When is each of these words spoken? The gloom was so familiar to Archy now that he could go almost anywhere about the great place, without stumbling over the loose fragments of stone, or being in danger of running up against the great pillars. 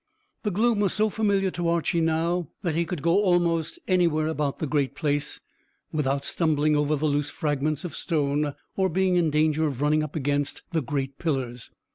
The 0.41 0.49
gloom 0.49 0.79
was 0.79 0.93
so 0.93 1.11
familiar 1.11 1.51
to 1.51 1.67
Archy 1.69 2.01
now 2.01 2.47
that 2.63 2.73
he 2.73 2.85
could 2.85 3.03
go 3.03 3.21
almost 3.21 3.77
anywhere 3.87 4.25
about 4.25 4.57
the 4.57 4.65
great 4.65 4.95
place, 4.95 5.39
without 5.91 6.25
stumbling 6.25 6.75
over 6.75 6.95
the 6.95 7.05
loose 7.05 7.29
fragments 7.29 7.85
of 7.85 7.95
stone, 7.95 8.55
or 8.75 8.89
being 8.89 9.15
in 9.15 9.29
danger 9.29 9.67
of 9.67 9.79
running 9.79 10.01
up 10.01 10.15
against 10.15 10.63
the 10.71 10.81
great 10.81 11.19
pillars. 11.19 11.69